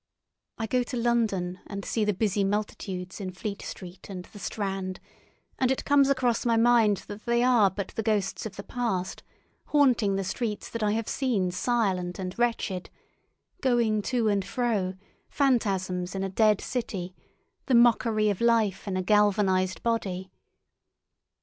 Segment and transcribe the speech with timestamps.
[0.57, 4.99] I go to London and see the busy multitudes in Fleet Street and the Strand,
[5.59, 9.21] and it comes across my mind that they are but the ghosts of the past,
[9.67, 12.89] haunting the streets that I have seen silent and wretched,
[13.61, 14.95] going to and fro,
[15.29, 17.13] phantasms in a dead city,
[17.67, 20.31] the mockery of life in a galvanised body.